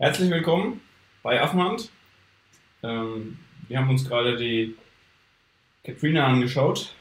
Herzlich 0.00 0.30
willkommen 0.30 0.80
bei 1.24 1.42
Affenhand. 1.42 1.90
Ähm, 2.84 3.36
wir 3.66 3.78
haben 3.78 3.90
uns 3.90 4.08
gerade 4.08 4.36
die 4.36 4.76
Katrina 5.82 6.28
angeschaut. 6.28 6.94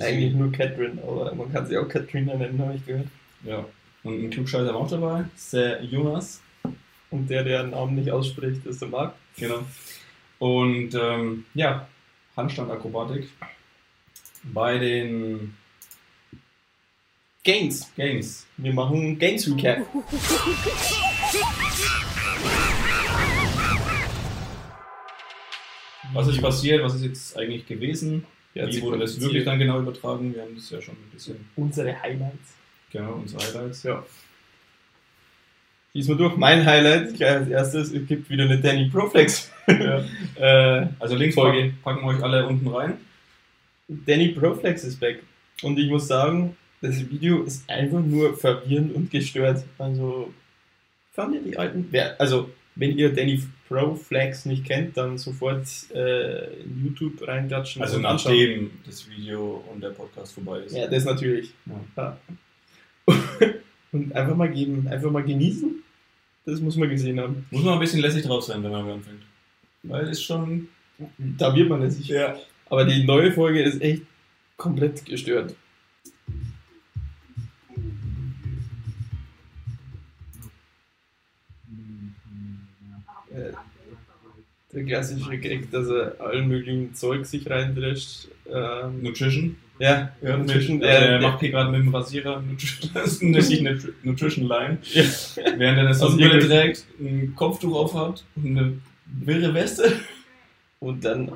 Eigentlich 0.00 0.32
nur 0.32 0.50
Catherine, 0.50 1.02
aber 1.02 1.34
man 1.34 1.52
kann 1.52 1.66
sie 1.66 1.76
auch 1.76 1.86
Katrina 1.86 2.34
nennen, 2.34 2.58
habe 2.62 2.76
ich 2.76 2.86
gehört. 2.86 3.08
Ja. 3.44 3.66
Und 4.04 4.24
ein 4.24 4.30
Klugscheißer 4.30 4.72
war 4.72 4.76
auch 4.76 4.88
dabei, 4.88 5.26
der 5.52 5.84
Jonas. 5.84 6.40
Und 7.10 7.28
der, 7.28 7.44
der 7.44 7.64
den 7.64 7.72
Namen 7.72 7.96
nicht 7.96 8.10
ausspricht, 8.10 8.64
ist 8.64 8.80
der 8.80 8.88
Marc. 8.88 9.14
Genau. 9.36 9.62
Und 10.38 10.94
ähm, 10.94 11.44
ja, 11.52 11.86
Handstandakrobatik 12.34 13.28
bei 14.44 14.78
den 14.78 15.54
Games. 17.44 17.92
Games. 17.96 18.46
Wir 18.56 18.72
machen 18.72 19.18
Games 19.18 19.46
Recap. 19.46 19.86
Was 26.12 26.28
ist 26.28 26.42
passiert? 26.42 26.82
Was 26.82 26.94
ist 26.96 27.04
jetzt 27.04 27.36
eigentlich 27.38 27.66
gewesen? 27.66 28.24
Ja, 28.54 28.66
Wie 28.68 28.82
wurde 28.82 28.98
das 28.98 29.18
wirklich 29.20 29.44
dann 29.44 29.58
genau 29.58 29.80
übertragen? 29.80 30.34
Wir 30.34 30.42
haben 30.42 30.54
das 30.54 30.68
ja 30.70 30.80
schon 30.82 30.94
ein 30.94 31.10
bisschen, 31.12 31.36
Unsere 31.56 32.00
Highlights. 32.02 32.54
genau, 32.90 33.14
unsere 33.14 33.42
Highlights. 33.42 33.82
Ja. 33.84 34.04
Diesmal 35.94 36.16
durch. 36.18 36.36
Mein 36.36 36.64
Highlight, 36.66 37.14
gleich 37.14 37.30
als 37.32 37.48
erstes, 37.48 37.92
es 37.92 38.06
gibt 38.06 38.28
wieder 38.28 38.44
eine 38.44 38.60
Danny 38.60 38.88
Proflex. 38.90 39.50
Ja. 39.68 40.04
äh, 40.36 40.86
Also 40.98 41.16
Links 41.16 41.34
Folge. 41.34 41.58
packen, 41.62 41.78
packen 41.82 42.00
wir 42.02 42.08
euch 42.18 42.22
alle 42.22 42.46
unten 42.46 42.68
rein. 42.68 42.98
Danny 43.88 44.28
Proflex 44.28 44.84
ist 44.84 45.00
back. 45.00 45.22
Und 45.62 45.78
ich 45.78 45.88
muss 45.90 46.08
sagen, 46.08 46.56
das 46.82 47.08
Video 47.10 47.42
ist 47.42 47.68
einfach 47.70 48.00
nur 48.00 48.36
verwirrend 48.36 48.94
und 48.94 49.10
gestört. 49.10 49.64
Also, 49.78 50.32
fand 51.12 51.34
ihr 51.34 51.42
die 51.42 51.56
alten. 51.56 51.88
Also, 52.18 52.50
wenn 52.74 52.96
ihr 52.96 53.12
Danny 53.14 53.42
Proflex 53.68 54.46
nicht 54.46 54.64
kennt, 54.64 54.96
dann 54.96 55.18
sofort 55.18 55.66
äh, 55.94 56.62
in 56.62 56.84
YouTube 56.84 57.26
reingatschen 57.26 57.82
Also 57.82 57.98
nachdem 57.98 58.70
das 58.84 59.08
Video 59.08 59.64
und 59.72 59.82
der 59.82 59.90
Podcast 59.90 60.34
vorbei 60.34 60.60
ist. 60.60 60.74
Ja, 60.74 60.86
das 60.86 61.04
natürlich. 61.04 61.52
Ja. 61.66 61.80
Ja. 61.96 62.18
Und 63.92 64.14
einfach 64.16 64.34
mal 64.34 64.50
geben, 64.50 64.88
einfach 64.88 65.10
mal 65.10 65.22
genießen. 65.22 65.82
Das 66.46 66.60
muss 66.60 66.76
man 66.76 66.88
gesehen 66.88 67.20
haben. 67.20 67.46
Muss 67.50 67.62
man 67.62 67.74
ein 67.74 67.80
bisschen 67.80 68.00
lässig 68.00 68.24
drauf 68.24 68.42
sein, 68.42 68.64
wenn 68.64 68.70
man 68.70 68.88
anfängt. 68.88 69.20
Weil 69.82 70.04
es 70.04 70.12
ist 70.12 70.22
schon. 70.22 70.68
Da 71.18 71.54
wird 71.54 71.68
man 71.68 71.80
nicht. 71.80 72.08
Ja. 72.08 72.36
Aber 72.70 72.86
die 72.86 73.04
neue 73.04 73.32
Folge 73.32 73.62
ist 73.62 73.82
echt 73.82 74.02
komplett 74.56 75.04
gestört. 75.04 75.54
Der 84.72 84.84
klassische 84.84 85.36
Gag, 85.38 85.70
dass 85.70 85.86
er 85.88 86.16
allen 86.20 86.48
möglichen 86.48 86.94
Zeug 86.94 87.26
sich 87.26 87.48
reindrescht. 87.48 88.28
Ähm, 88.50 89.02
Nutrition. 89.02 89.56
ja, 89.78 90.12
Ja, 90.22 90.36
Nutrition, 90.36 90.78
mit, 90.78 90.86
äh, 90.86 91.16
äh, 91.16 91.20
macht 91.20 91.40
hier 91.40 91.50
gerade 91.50 91.70
mit 91.70 91.80
dem 91.80 91.94
Rasierer 91.94 92.40
Nutrition, 92.40 92.90
das 92.94 93.12
ist 93.12 93.22
eine 93.22 93.38
Nutri- 93.38 93.92
Nutrition 94.02 94.48
Line. 94.48 94.78
Ja. 94.92 95.02
Während 95.36 95.60
er 95.60 95.70
eine 95.78 95.88
Also 95.88 96.16
hier- 96.16 96.40
trägt, 96.40 96.86
ein 96.98 97.34
Kopftuch 97.36 97.74
aufhat 97.74 98.24
und 98.36 98.46
eine 98.46 98.78
wirre 99.06 99.52
Weste. 99.54 99.92
Und 100.80 101.04
dann, 101.04 101.30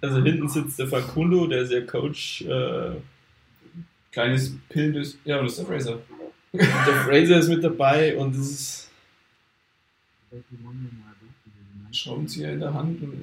also 0.00 0.22
hinten 0.22 0.48
sitzt 0.48 0.78
der 0.78 0.88
Facundo, 0.88 1.46
der 1.46 1.62
ist 1.62 1.72
ja 1.72 1.80
Coach. 1.82 2.42
Äh, 2.42 2.92
Kleines 4.10 4.56
Pildes. 4.68 5.18
Ja, 5.24 5.38
und 5.40 5.46
das 5.46 5.52
ist 5.54 5.58
der 5.58 5.66
Fraser. 5.66 5.98
der 6.52 6.64
Fraser 7.04 7.38
ist 7.38 7.48
mit 7.48 7.64
dabei 7.64 8.16
und 8.16 8.34
es 8.36 8.50
ist. 8.50 8.90
Schraubenzieher 11.94 12.52
in 12.52 12.60
der 12.60 12.74
Hand. 12.74 13.02
Und, 13.02 13.22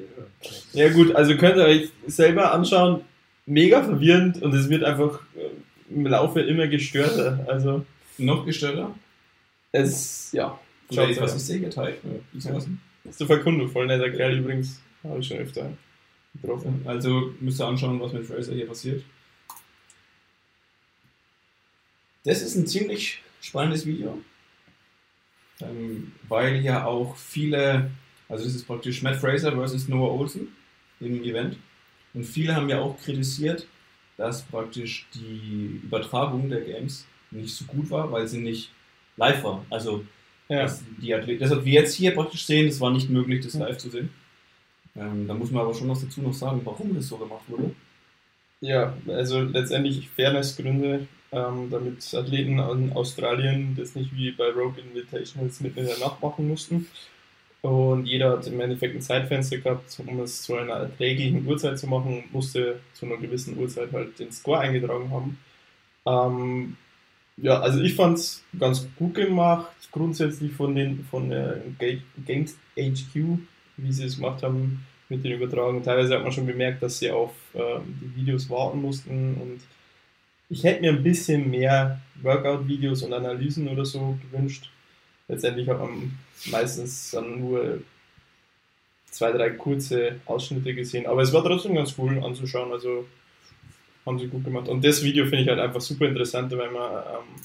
Ja, 0.74 0.90
gut, 0.90 1.16
also 1.16 1.36
könnt 1.38 1.58
ihr 1.58 1.66
euch 1.66 1.90
selber 2.08 2.54
anschauen. 2.54 3.02
Mega 3.46 3.84
verwirrend 3.84 4.42
und 4.42 4.54
es 4.54 4.70
wird 4.70 4.84
einfach 4.84 5.22
äh, 5.36 5.94
im 5.94 6.06
Laufe 6.06 6.42
immer 6.42 6.68
gestörter. 6.68 7.46
Also, 7.48 7.86
noch 8.18 8.46
gestörter. 8.46 8.94
es, 9.72 10.32
ja. 10.32 10.60
Oder 10.90 11.08
Schaut 11.08 11.10
was 11.18 11.22
was 11.22 11.36
ist 11.36 11.48
Sägeteig? 11.48 11.98
Ja, 12.34 12.58
ist 13.04 13.20
der 13.20 13.28
Facundo, 13.28 13.68
voll 13.68 13.88
netter 13.88 14.10
Kerl 14.10 14.38
übrigens. 14.38 14.82
Habe 15.04 15.20
ich 15.20 15.28
schon 15.28 15.38
öfter 15.38 15.72
getroffen. 16.40 16.82
Also 16.86 17.34
müsst 17.40 17.60
ihr 17.60 17.68
anschauen, 17.68 18.00
was 18.00 18.14
mit 18.14 18.26
Fraser 18.26 18.54
hier 18.54 18.68
passiert. 18.68 19.04
Das 22.24 22.42
ist 22.42 22.56
ein 22.56 22.68
ziemlich 22.68 23.22
spannendes 23.42 23.86
Video, 23.86 24.22
ähm, 25.60 26.12
weil 26.28 26.58
ja 26.58 26.86
auch 26.86 27.16
viele, 27.16 27.90
also 28.32 28.44
das 28.46 28.56
ist 28.56 28.66
praktisch 28.66 29.02
Matt 29.04 29.18
Fraser 29.18 29.52
versus 29.52 29.88
Noah 29.88 30.12
Olsen 30.20 30.48
im 31.00 31.24
Event. 31.24 31.58
Und 32.14 32.24
viele 32.26 32.56
haben 32.56 32.70
ja 32.70 32.80
auch 32.80 32.98
kritisiert, 33.00 33.68
dass 34.18 34.42
praktisch 34.44 35.08
die 35.14 35.82
Übertragung 35.84 36.50
der 36.50 36.62
Games 36.62 37.06
nicht 37.32 37.54
so 37.56 37.66
gut 37.66 37.90
war, 37.90 38.12
weil 38.12 38.28
sie 38.28 38.40
nicht 38.42 38.72
live 39.18 39.44
war. 39.44 39.66
Also 39.70 40.04
Ja. 40.50 40.68
die 41.02 41.14
Athleten, 41.14 41.42
das, 41.42 41.52
was 41.52 41.64
wir 41.66 41.74
jetzt 41.74 41.96
hier 41.96 42.12
praktisch 42.14 42.46
sehen, 42.46 42.68
es 42.68 42.82
war 42.82 42.92
nicht 42.92 43.10
möglich, 43.10 43.44
das 43.44 43.54
live 43.54 43.78
zu 43.78 43.90
sehen. 43.90 44.10
Ähm, 44.96 45.28
da 45.28 45.34
muss 45.34 45.52
man 45.52 45.62
aber 45.64 45.74
schon 45.74 45.88
was 45.90 46.02
dazu 46.02 46.22
noch 46.22 46.34
sagen, 46.34 46.62
warum 46.66 46.94
das 46.96 47.08
so 47.08 47.18
gemacht 47.18 47.44
wurde. 47.48 47.74
Ja, 48.60 48.96
also 49.08 49.42
letztendlich 49.42 50.10
Fairnessgründe, 50.10 51.08
ähm, 51.32 51.70
damit 51.72 52.14
Athleten 52.14 52.60
in 52.60 52.92
Australien 52.94 53.76
das 53.78 53.96
nicht 53.96 54.14
wie 54.16 54.32
bei 54.32 54.50
Rogue 54.50 54.82
Invitationals 54.82 55.62
mitten 55.62 55.80
in 55.80 55.86
der 55.86 56.00
Nacht 56.00 56.22
machen 56.22 56.48
mussten. 56.50 56.88
Und 57.62 58.06
jeder 58.08 58.32
hat 58.32 58.48
im 58.48 58.60
Endeffekt 58.60 58.96
ein 58.96 59.02
Zeitfenster 59.02 59.58
gehabt, 59.60 59.96
um 60.00 60.20
es 60.22 60.42
zu 60.44 60.56
einer 60.56 60.74
erträglichen 60.74 61.46
Uhrzeit 61.46 61.78
zu 61.78 61.88
machen, 61.88 62.24
musste 62.32 62.80
zu 62.94 63.06
einer 63.06 63.18
gewissen 63.18 63.58
Uhrzeit 63.58 63.92
halt 63.94 64.18
den 64.20 64.32
Score 64.32 64.60
eingetragen 64.60 65.12
haben. 65.12 65.38
Ähm, 66.08 66.78
ja, 67.38 67.60
also 67.62 67.82
ich 67.82 67.96
fand 67.96 68.18
es 68.20 68.44
ganz 68.60 68.88
gut 68.98 69.16
gemacht, 69.16 69.72
grundsätzlich 69.92 70.54
von 70.54 70.76
den 70.76 71.06
von 71.06 71.30
der 71.30 71.62
Ga- 71.80 72.02
Games 72.26 72.58
HQ, 72.76 73.40
wie 73.78 73.94
sie 73.94 74.06
es 74.06 74.18
gemacht 74.18 74.44
haben 74.44 74.86
mit 75.10 75.24
den 75.24 75.34
Übertragungen. 75.34 75.84
Teilweise 75.84 76.16
hat 76.16 76.24
man 76.24 76.32
schon 76.32 76.48
bemerkt, 76.48 76.84
dass 76.84 77.00
sie 77.00 77.12
auf 77.12 77.34
ähm, 77.56 78.00
die 78.02 78.16
Videos 78.22 78.50
warten 78.50 78.82
mussten 78.82 79.36
und 79.36 79.62
ich 80.50 80.64
hätte 80.64 80.82
mir 80.82 80.92
ein 80.92 81.04
bisschen 81.04 81.50
mehr 81.50 82.02
Workout-Videos 82.22 83.04
und 83.04 83.14
Analysen 83.14 83.68
oder 83.70 83.86
so 83.86 84.18
gewünscht. 84.22 84.70
Letztendlich 85.32 85.70
hat 85.70 85.80
man 85.80 86.12
meistens 86.48 87.12
dann 87.12 87.40
nur 87.40 87.82
zwei, 89.10 89.32
drei 89.32 89.52
kurze 89.52 90.20
Ausschnitte 90.26 90.74
gesehen, 90.74 91.06
aber 91.06 91.22
es 91.22 91.32
war 91.32 91.42
trotzdem 91.42 91.74
ganz 91.74 91.96
cool 91.98 92.22
anzuschauen, 92.22 92.70
also 92.70 93.06
haben 94.06 94.20
sie 94.20 94.28
gut 94.28 94.44
gemacht. 94.44 94.68
Und 94.68 94.84
das 94.84 95.02
Video 95.02 95.24
finde 95.24 95.44
ich 95.44 95.48
halt 95.48 95.60
einfach 95.60 95.80
super 95.80 96.06
interessant, 96.06 96.52
weil 96.52 96.70
man 96.70 96.92
ähm, 96.92 97.42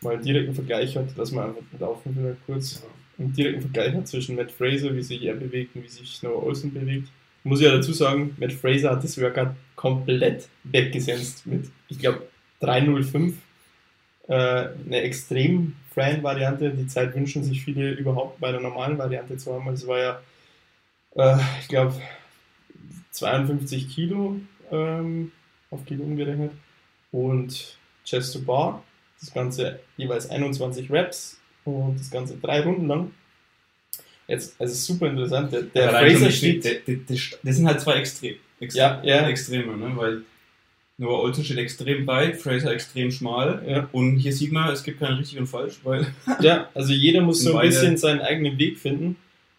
mal 0.00 0.14
einen 0.14 0.22
direkten 0.22 0.54
Vergleich 0.54 0.96
hat, 0.96 1.18
dass 1.18 1.32
man 1.32 1.48
einfach 1.48 1.62
laufen 1.80 2.14
will 2.14 2.36
kurz 2.46 2.84
einen 3.18 3.32
direkten 3.32 3.62
Vergleich 3.62 3.94
hat 3.94 4.06
zwischen 4.06 4.36
Matt 4.36 4.52
Fraser, 4.52 4.94
wie 4.94 5.02
sich 5.02 5.22
er 5.22 5.34
bewegt 5.34 5.74
und 5.74 5.82
wie 5.82 5.88
sich 5.88 6.22
Noah 6.22 6.44
Olsen 6.44 6.72
bewegt. 6.72 7.08
Muss 7.42 7.60
ich 7.60 7.66
ja 7.66 7.72
dazu 7.72 7.92
sagen, 7.92 8.36
Matt 8.38 8.52
Fraser 8.52 8.90
hat 8.90 9.02
das 9.02 9.20
Workout 9.20 9.54
komplett 9.74 10.48
weggesenzt 10.62 11.46
mit, 11.46 11.66
ich 11.88 11.98
glaube, 11.98 12.22
305. 12.60 13.34
Äh, 14.28 14.34
eine 14.34 15.02
extrem 15.02 15.76
freien 15.92 16.22
Variante. 16.22 16.70
Die 16.70 16.86
Zeit 16.86 17.14
wünschen 17.14 17.44
sich 17.44 17.64
viele 17.64 17.90
überhaupt 17.92 18.40
bei 18.40 18.50
der 18.50 18.60
normalen 18.60 18.98
Variante 18.98 19.36
zu 19.36 19.52
haben. 19.52 19.68
Also 19.68 19.84
es 19.84 19.88
war 19.88 19.98
ja, 19.98 20.20
äh, 21.16 21.42
ich 21.60 21.68
glaube, 21.68 21.94
52 23.10 23.88
Kilo 23.88 24.36
ähm, 24.70 25.30
auf 25.70 25.84
Kilo 25.84 26.04
umgerechnet 26.04 26.52
und 27.12 27.78
Chest 28.04 28.32
to 28.34 28.40
Bar. 28.40 28.82
Das 29.20 29.32
Ganze 29.32 29.80
jeweils 29.96 30.28
21 30.28 30.90
Reps 30.90 31.40
und 31.64 31.98
das 31.98 32.10
Ganze 32.10 32.36
drei 32.36 32.60
Runden 32.62 32.88
lang. 32.88 33.10
Jetzt, 34.26 34.56
es 34.58 34.72
ist 34.72 34.86
super 34.86 35.06
interessant. 35.08 35.52
Der, 35.52 35.62
der 35.62 35.90
Fraser 35.90 36.30
steht. 36.30 36.64
Das 37.42 37.56
sind 37.56 37.66
halt 37.66 37.80
zwei 37.80 37.94
Extrem, 37.94 38.36
Extrem, 38.58 38.80
Ja, 38.80 39.02
ja. 39.04 39.28
Extreme, 39.28 39.76
ne? 39.76 39.92
weil 39.96 40.22
Noah 40.96 41.22
Olsen 41.22 41.44
steht 41.44 41.58
extrem 41.58 42.06
breit, 42.06 42.36
Fraser 42.36 42.72
extrem 42.72 43.10
schmal. 43.10 43.62
Ja, 43.68 43.88
Und 43.92 44.18
hier 44.18 44.32
sieht 44.32 44.52
man, 44.52 44.72
es 44.72 44.84
gibt 44.84 45.00
kein 45.00 45.14
richtig 45.14 45.38
und 45.38 45.46
falsch, 45.46 45.80
weil 45.82 46.06
ja, 46.40 46.68
also 46.74 46.92
jeder 46.92 47.20
muss 47.20 47.40
so 47.42 47.50
ein 47.50 47.56
beide- 47.56 47.68
bisschen 47.68 47.96
seinen 47.96 48.20
eigenen 48.20 48.58
Weg 48.58 48.78
finden. 48.78 49.16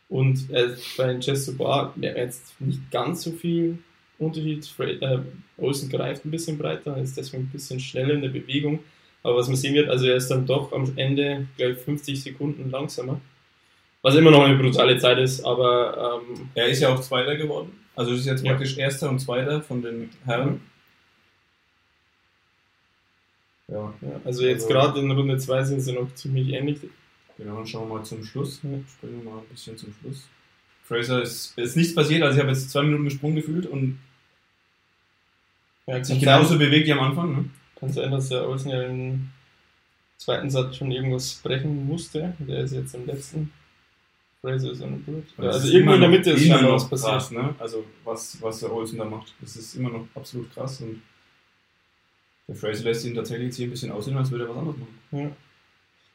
Und 0.07 0.49
äh, 0.51 0.69
bei 0.97 1.07
den 1.07 1.19
Chest 1.19 1.47
to 1.47 1.53
Bar 1.53 1.91
wäre 1.95 2.17
jetzt 2.17 2.59
nicht 2.61 2.79
ganz 2.91 3.23
so 3.23 3.31
viel 3.31 3.79
Unterschied. 4.19 4.65
Fra 4.65 4.85
äh, 4.85 5.19
Olsen 5.57 5.89
greift 5.89 6.23
ein 6.25 6.31
bisschen 6.31 6.57
breiter, 6.57 6.95
ist 6.97 7.17
deswegen 7.17 7.43
ein 7.43 7.49
bisschen 7.49 7.79
schneller 7.79 8.13
in 8.13 8.21
der 8.21 8.29
Bewegung. 8.29 8.79
Aber 9.23 9.37
was 9.37 9.47
man 9.47 9.57
sehen 9.57 9.73
wird, 9.73 9.89
also 9.89 10.05
er 10.05 10.15
ist 10.15 10.27
dann 10.29 10.45
doch 10.45 10.71
am 10.71 10.93
Ende 10.95 11.47
gleich 11.57 11.77
50 11.79 12.21
Sekunden 12.21 12.69
langsamer. 12.69 13.19
Was 14.03 14.15
immer 14.15 14.29
noch 14.29 14.43
eine 14.43 14.55
brutale 14.57 14.97
Zeit 14.99 15.17
ist, 15.17 15.43
aber 15.43 16.21
ähm, 16.29 16.49
er 16.53 16.67
ist 16.67 16.79
ja 16.81 16.89
auch 16.93 17.01
Zweiter 17.01 17.35
geworden. 17.35 17.71
Also 17.95 18.13
ist 18.13 18.25
jetzt 18.27 18.45
Ja. 18.45 18.51
praktisch 18.51 18.77
Erster 18.77 19.09
und 19.09 19.17
Zweiter 19.19 19.61
von 19.63 19.81
den 19.81 20.11
Herren. 20.25 20.61
Ja. 23.67 23.93
ja, 24.01 24.21
also 24.23 24.43
jetzt 24.45 24.63
Also- 24.63 24.73
gerade 24.73 24.99
in 24.99 25.11
Runde 25.11 25.37
2 25.37 25.63
sind 25.63 25.81
sie 25.81 25.93
noch 25.93 26.13
ziemlich 26.15 26.49
ähnlich. 26.49 26.79
Genau, 27.37 27.57
dann 27.57 27.67
schauen 27.67 27.89
wir 27.89 27.95
mal 27.97 28.03
zum 28.05 28.23
Schluss. 28.23 28.61
Ja. 28.63 28.69
Springen 28.87 29.23
wir 29.23 29.31
mal 29.31 29.39
ein 29.39 29.45
bisschen 29.49 29.77
zum 29.77 29.93
Schluss. 29.99 30.27
Fraser 30.83 31.21
ist, 31.21 31.57
ist 31.57 31.75
nichts 31.75 31.95
passiert, 31.95 32.21
also 32.21 32.35
ich 32.37 32.41
habe 32.41 32.51
jetzt 32.53 32.69
zwei 32.69 32.83
Minuten 32.83 33.05
gesprungen 33.05 33.35
gefühlt 33.35 33.65
und 33.65 33.97
Ja, 35.87 36.03
sich 36.03 36.15
kann 36.23 36.35
genauso 36.37 36.49
sein, 36.49 36.59
bewegt 36.59 36.87
wie 36.87 36.93
am 36.93 36.99
Anfang. 36.99 37.35
Ne? 37.35 37.49
kann 37.77 37.91
sein, 37.91 38.09
dass 38.11 38.29
der 38.29 38.47
Olsen 38.47 38.69
ja 38.71 38.83
im 38.83 39.29
zweiten 40.17 40.49
Satz 40.49 40.77
schon 40.77 40.91
irgendwas 40.91 41.35
brechen 41.43 41.85
musste. 41.87 42.33
Der 42.39 42.59
ist 42.63 42.71
jetzt 42.71 42.95
im 42.95 43.05
letzten. 43.05 43.51
Fraser 44.41 44.71
ist 44.71 44.81
on 44.81 45.03
Board. 45.03 45.23
Ja, 45.39 45.43
also 45.49 45.67
irgendwo 45.67 45.93
in 45.95 46.01
der 46.01 46.09
Mitte 46.09 46.31
ist 46.31 46.47
noch 46.47 46.61
was 46.73 46.89
passiert. 46.89 47.11
krass, 47.11 47.31
ne? 47.31 47.55
Also 47.59 47.83
was, 48.03 48.41
was 48.41 48.59
der 48.59 48.71
Olsen 48.71 48.99
da 48.99 49.05
macht, 49.05 49.33
das 49.41 49.55
ist 49.57 49.73
immer 49.75 49.89
noch 49.89 50.07
absolut 50.15 50.53
krass 50.53 50.79
und 50.81 51.01
der 52.47 52.55
Fraser 52.55 52.83
lässt 52.83 53.05
ihn 53.05 53.15
tatsächlich 53.15 53.47
jetzt 53.47 53.57
hier 53.57 53.67
ein 53.67 53.71
bisschen 53.71 53.91
aussehen, 53.91 54.17
als 54.17 54.29
würde 54.31 54.45
er 54.45 54.49
was 54.51 54.57
anderes 54.57 54.77
machen. 54.77 54.97
Ja. 55.11 55.31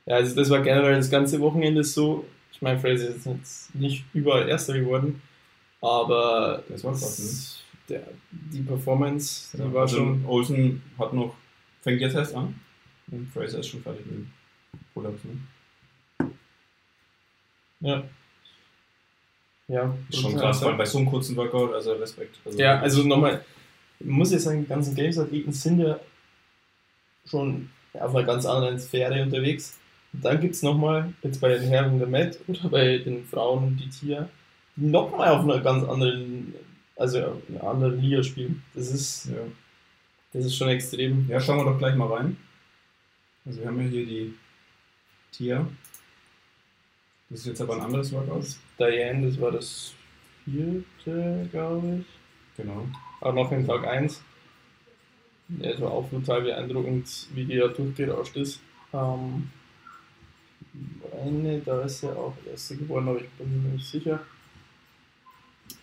ja, 0.06 0.14
also 0.16 0.34
das 0.36 0.50
war 0.50 0.60
generell 0.60 0.96
das 0.96 1.10
ganze 1.10 1.40
Wochenende 1.40 1.82
so. 1.84 2.24
Ich 2.52 2.62
meine, 2.62 2.78
Fraser 2.78 3.08
ist 3.08 3.26
jetzt 3.26 3.74
nicht 3.74 4.04
überall 4.12 4.48
Erster 4.48 4.78
geworden, 4.78 5.22
aber 5.80 6.62
Das 6.68 6.84
war 6.84 6.92
krass, 6.92 7.62
ne? 7.88 7.94
der, 7.94 8.06
die 8.30 8.60
Performance, 8.62 9.56
die 9.56 9.62
Ja, 9.62 9.72
war 9.72 9.82
also 9.82 9.96
schon. 9.96 10.24
Olsen 10.26 10.82
hat 10.98 11.12
noch, 11.12 11.34
fängt 11.82 12.00
jetzt 12.00 12.14
erst 12.14 12.34
an 12.34 12.54
und 13.10 13.28
Fraser 13.32 13.58
ist 13.60 13.68
schon 13.68 13.82
fertig 13.82 14.04
mit 14.06 14.14
dem 14.16 14.30
Pull-Ups. 14.94 15.20
Ne? 15.24 16.30
Ja. 17.80 18.02
Ja, 19.68 19.94
Ist 20.08 20.20
schon 20.20 20.34
krass, 20.36 20.58
vor 20.58 20.68
allem 20.68 20.78
bei 20.78 20.84
so 20.84 20.98
einem 20.98 21.06
kurzen 21.08 21.36
Workout, 21.36 21.72
also 21.72 21.92
Respekt. 21.92 22.38
Also 22.44 22.58
Ja, 22.58 22.80
also 22.80 23.04
nochmal, 23.04 23.44
ich 24.00 24.06
muss 24.06 24.32
jetzt 24.32 24.42
sagen, 24.42 24.62
die 24.62 24.66
ganzen 24.68 24.94
Games-Athleten 24.96 25.52
sind 25.52 25.78
ja 25.78 25.98
schon 27.26 27.70
auf 27.94 28.14
einer 28.14 28.26
ganz 28.26 28.46
anderen 28.46 28.78
Sphäre 28.78 29.22
unterwegs. 29.22 29.78
Und 30.12 30.24
dann 30.24 30.40
gibt 30.40 30.54
es 30.54 30.62
nochmal, 30.62 31.12
jetzt 31.22 31.40
bei 31.40 31.50
den 31.50 31.62
Herren 31.68 31.98
der 31.98 32.08
Met 32.08 32.40
oder 32.48 32.68
bei 32.68 32.98
den 32.98 33.24
Frauen 33.24 33.76
die 33.76 33.88
Tier, 33.88 34.28
die 34.76 34.86
nochmal 34.86 35.28
auf 35.28 35.42
einer 35.42 35.60
ganz 35.60 35.84
anderen, 35.84 36.54
also 36.96 37.42
einer 37.48 37.64
anderen 37.64 38.00
Liga 38.00 38.22
spielen. 38.22 38.62
Das 38.74 38.90
ist, 38.90 39.26
ja. 39.26 39.42
das 40.32 40.46
ist 40.46 40.56
schon 40.56 40.68
extrem. 40.68 41.28
ja, 41.28 41.40
schauen 41.40 41.58
wir 41.58 41.72
doch 41.72 41.78
gleich 41.78 41.94
mal 41.94 42.12
rein. 42.12 42.36
Also 43.46 43.60
wir 43.60 43.68
haben 43.68 43.80
ja 43.80 43.88
hier 43.88 44.06
die 44.06 44.34
Tia. 45.32 45.66
Das 47.28 47.40
ist 47.40 47.46
jetzt 47.46 47.60
aber 47.60 47.76
ein 47.76 47.82
anderes 47.82 48.12
Workout. 48.12 48.56
Diane, 48.78 49.26
das 49.26 49.40
war 49.40 49.52
das 49.52 49.94
vierte, 50.44 51.48
glaube 51.50 52.00
ich. 52.00 52.06
Genau. 52.56 52.86
Aber 53.20 53.32
noch 53.32 53.52
in 53.52 53.66
Tag 53.66 53.86
1. 53.86 54.22
Ja, 55.58 55.70
es 55.70 55.80
war 55.80 55.90
auch 55.90 56.08
total 56.10 56.42
beeindruckend, 56.42 57.28
wie 57.34 57.44
die 57.44 57.56
da 57.56 57.68
durchgerauscht 57.68 58.36
ist. 58.36 58.60
Ähm, 58.92 59.50
eine, 61.24 61.58
da 61.60 61.82
ist 61.82 62.02
ja 62.02 62.10
auch 62.10 62.34
erste 62.48 62.76
geworden, 62.76 63.08
aber 63.08 63.20
ich 63.20 63.28
bin 63.30 63.62
mir 63.62 63.70
nicht 63.70 63.86
sicher. 63.86 64.20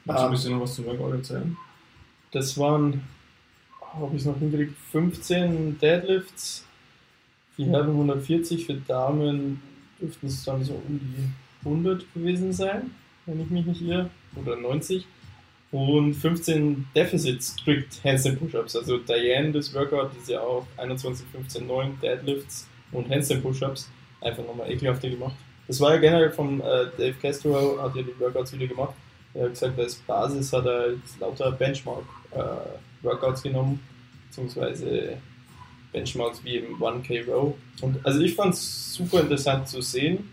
Willst 0.06 0.22
du 0.22 0.25
ein 0.25 0.31
bisschen 0.31 0.54
noch 0.54 0.62
was 0.62 0.75
zum 0.75 0.86
Workout 0.86 1.14
erzählen? 1.14 1.58
Das 2.31 2.58
waren, 2.58 3.04
habe 3.81 4.16
ich 4.16 4.22
es 4.22 4.25
noch 4.25 4.38
hingekriegt, 4.38 4.78
15 4.92 5.80
Deadlifts, 5.80 6.66
für 7.56 7.66
Herren 7.66 7.90
140, 7.90 8.66
für 8.66 8.75
Damen 8.75 9.62
dürften 10.00 10.28
es 10.28 10.44
dann 10.44 10.64
so 10.64 10.74
um 10.74 11.00
die 11.00 11.66
100 11.66 12.14
gewesen 12.14 12.54
sein, 12.54 12.92
wenn 13.25 13.42
ich 13.42 13.50
mich 13.50 13.66
nicht 13.66 13.81
irre, 13.81 14.10
oder 14.36 14.56
90. 14.56 15.06
Und 15.72 16.14
15 16.14 16.88
Deficit 16.96 17.44
Strict 17.44 18.04
Handstand 18.04 18.40
Push-Ups. 18.40 18.75
Also 18.75 18.98
Diane, 19.00 19.52
das 19.52 19.74
Workout 19.74 20.12
ist 20.16 20.30
ja 20.30 20.40
auch 20.40 20.66
21, 20.78 21.25
15, 21.31 21.68
9 21.68 22.00
Deadlifts 22.02 22.68
und 22.92 23.10
Handstand 23.10 23.44
Push-Ups. 23.44 23.90
Einfach 24.22 24.46
nochmal 24.46 24.72
ekelhafter 24.72 25.10
gemacht. 25.10 25.36
Das 25.68 25.81
war 25.81 25.96
ja 25.96 26.00
generell 26.00 26.31
vom 26.31 26.62
äh, 26.62 26.86
Dave 26.98 27.16
Castro, 27.22 27.78
hat 27.81 27.96
ja 27.96 28.02
die 28.02 28.18
Workouts 28.19 28.54
wieder 28.54 28.68
gemacht. 28.68 28.96
Er 29.34 29.44
hat 29.44 29.52
gesagt, 29.52 29.78
als 29.78 29.96
Basis 29.96 30.54
hat 30.54 30.66
er 30.66 30.94
lauter 31.19 31.52
Benchmark-Workouts 31.52 33.44
genommen, 33.44 33.80
beziehungsweise 34.28 35.18
Benchmarks 35.92 36.44
wie 36.44 36.58
im 36.58 36.78
1K 36.78 37.25
Row. 37.30 37.54
Und 37.81 38.04
also 38.06 38.22
ich 38.22 38.34
fand 38.34 38.54
es 38.54 38.94
super 38.94 39.22
interessant 39.22 39.68
zu 39.68 39.81
sehen. 39.81 40.30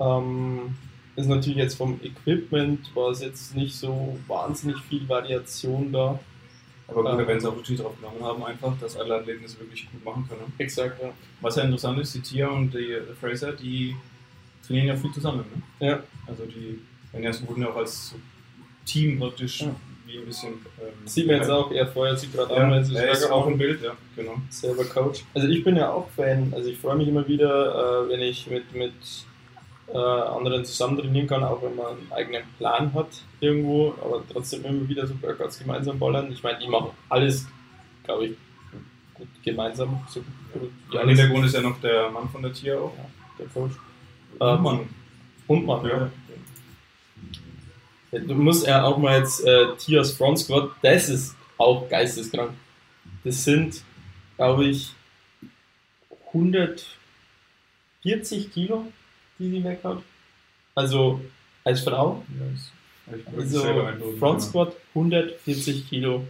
Ähm, 0.00 0.74
ist 1.16 1.26
natürlich 1.26 1.58
jetzt 1.58 1.76
vom 1.76 1.98
Equipment 2.02 2.94
war 2.94 3.10
es 3.10 3.20
jetzt 3.20 3.54
nicht 3.56 3.74
so 3.74 4.18
wahnsinnig 4.26 4.76
viel 4.88 5.08
Variation 5.08 5.92
da. 5.92 6.18
Aber 6.88 7.02
gut, 7.02 7.12
Ähm. 7.12 7.18
da 7.18 7.26
werden 7.26 7.40
sie 7.40 7.48
auch 7.48 7.56
wirklich 7.56 7.80
drauf 7.80 7.94
genommen 8.00 8.22
haben, 8.22 8.44
einfach, 8.44 8.78
dass 8.78 8.96
alle 8.96 9.16
Athleten 9.16 9.42
das 9.42 9.58
wirklich 9.58 9.90
gut 9.90 10.04
machen 10.04 10.26
können. 10.28 10.52
Exakt, 10.58 11.02
ja. 11.02 11.10
Was 11.40 11.56
ja 11.56 11.64
interessant 11.64 11.98
ist, 11.98 12.14
die 12.14 12.20
Tia 12.20 12.48
und 12.48 12.72
die 12.72 12.96
Fraser, 13.20 13.52
die 13.52 13.96
trainieren 14.64 14.88
ja 14.88 14.96
viel 14.96 15.12
zusammen. 15.12 15.44
Ne? 15.80 15.86
Ja. 15.88 16.02
Also 16.26 16.44
die 16.44 16.78
werden 17.12 17.24
ja, 17.24 17.48
wurden 17.48 17.62
ja 17.62 17.70
auch 17.70 17.76
als 17.76 18.10
so 18.10 18.16
Team 18.84 19.18
praktisch 19.18 19.62
Ja. 19.62 19.74
wie 20.06 20.18
ein 20.18 20.26
bisschen. 20.26 20.52
Ähm, 20.80 20.92
Sieht 21.06 21.26
man 21.26 21.36
jetzt 21.36 21.50
auch, 21.50 21.72
er 21.72 21.86
feuert 21.88 22.20
sich 22.20 22.32
gerade 22.32 22.54
an, 22.56 22.62
Ja, 22.62 22.76
weil 22.76 22.84
sie 22.84 22.94
ist 22.96 23.24
auch 23.30 23.40
machen. 23.40 23.52
im 23.54 23.58
Bild, 23.58 23.82
ja, 23.82 23.96
genau. 24.14 24.36
selber 24.50 24.84
Coach. 24.84 25.24
Also 25.34 25.48
ich 25.48 25.64
bin 25.64 25.74
ja 25.76 25.90
auch 25.90 26.08
Fan, 26.10 26.52
also 26.54 26.68
ich 26.70 26.78
freue 26.78 26.96
mich 26.96 27.08
immer 27.08 27.26
wieder, 27.26 28.04
äh, 28.04 28.08
wenn 28.10 28.20
ich 28.20 28.48
mit, 28.48 28.72
mit 28.74 28.92
äh, 29.92 29.96
anderen 29.96 30.64
zusammen 30.64 30.98
trainieren 30.98 31.26
kann, 31.26 31.44
auch 31.44 31.62
wenn 31.62 31.76
man 31.76 31.86
einen 31.86 32.12
eigenen 32.12 32.42
Plan 32.58 32.92
hat 32.94 33.08
irgendwo, 33.40 33.94
aber 34.02 34.22
trotzdem 34.32 34.64
immer 34.64 34.88
wieder 34.88 35.06
so 35.06 35.14
Workouts 35.22 35.58
gemeinsam 35.58 35.98
ballern. 35.98 36.30
Ich 36.32 36.42
meine, 36.42 36.58
die 36.58 36.68
machen 36.68 36.90
alles, 37.08 37.46
glaube 38.04 38.26
ich, 38.26 38.36
gut 39.14 39.28
gemeinsam. 39.44 40.00
So 40.08 40.20
gut 40.52 40.70
Ja, 40.92 41.02
Im. 41.02 41.08
Hintergrund 41.08 41.46
ist 41.46 41.54
ja 41.54 41.60
noch 41.60 41.80
der 41.80 42.10
Mann 42.10 42.28
von 42.28 42.42
der 42.42 42.52
Tia 42.52 42.76
auch. 42.78 42.92
Der 43.38 43.46
Coach. 43.46 43.72
Ähm, 44.40 44.46
Ähm, 44.48 44.62
Mann. 44.62 44.80
Und 45.46 45.66
man, 45.66 45.86
ja. 45.86 46.10
Ja. 48.12 48.18
Du 48.20 48.34
musst 48.34 48.66
ja 48.66 48.84
auch 48.84 48.98
mal 48.98 49.18
jetzt 49.18 49.44
äh, 49.44 49.74
Tias 49.76 50.12
Front 50.12 50.38
Squad, 50.40 50.70
das 50.82 51.08
ist 51.08 51.36
auch 51.58 51.88
geisteskrank. 51.88 52.50
Das 53.24 53.42
sind, 53.44 53.82
glaube 54.36 54.64
ich, 54.66 54.92
140 56.28 58.52
Kilo, 58.52 58.86
die 59.38 59.50
sie 59.50 59.64
weghaut. 59.64 60.02
Also 60.74 61.20
als 61.64 61.80
Frau. 61.80 62.22
Wirklich 63.06 63.36
Also 63.36 63.62
Front 64.18 64.40
ja. 64.42 64.48
Squad 64.48 64.76
140 64.94 65.88
Kilo. 65.88 66.26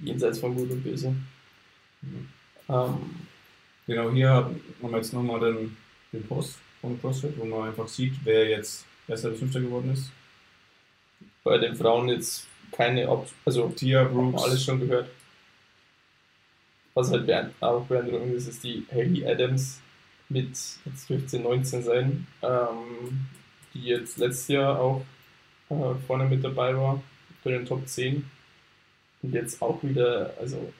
Jenseits 0.00 0.38
von 0.38 0.54
Gut 0.54 0.70
und 0.70 0.82
Böse. 0.82 1.14
Ähm, 2.68 2.96
Genau, 3.86 4.10
hier 4.12 4.30
haben 4.30 4.60
wir 4.80 4.96
jetzt 4.96 5.12
nochmal 5.12 5.40
den, 5.40 5.76
den 6.12 6.26
Post 6.26 6.58
von 6.80 7.00
CrossFit, 7.00 7.36
wo 7.38 7.44
man 7.44 7.68
einfach 7.68 7.88
sieht, 7.88 8.14
wer 8.24 8.48
jetzt 8.48 8.86
Erster 9.08 9.30
bis 9.30 9.40
Fünfter 9.40 9.60
geworden 9.60 9.92
ist. 9.92 10.10
bei 11.42 11.58
den 11.58 11.74
Frauen 11.74 12.08
jetzt 12.08 12.46
keine, 12.70 13.08
Op 13.08 13.28
also 13.44 13.68
Tia, 13.70 14.04
Haben 14.04 14.14
wir 14.14 14.22
Brooks, 14.22 14.44
alles 14.44 14.64
schon 14.64 14.80
gehört. 14.80 15.10
Was 16.94 17.10
halt 17.10 17.28
auch 17.60 17.84
beeindruckend 17.86 18.34
ist, 18.34 18.48
ist 18.48 18.62
die 18.62 18.86
Haley 18.90 19.26
Adams 19.26 19.80
mit 20.32 20.48
jetzt 20.48 21.06
15, 21.06 21.42
19 21.42 21.82
sein, 21.82 22.26
ähm, 22.42 23.26
die 23.74 23.84
jetzt 23.84 24.18
letztes 24.18 24.48
Jahr 24.48 24.80
auch 24.80 25.04
äh, 25.70 25.94
vorne 26.06 26.24
mit 26.24 26.42
dabei 26.42 26.76
war, 26.76 27.02
bei 27.44 27.50
den 27.52 27.66
Top 27.66 27.86
10. 27.86 28.24
Und 29.22 29.32
jetzt 29.32 29.62
auch 29.62 29.82
wieder, 29.82 30.34
also 30.40 30.72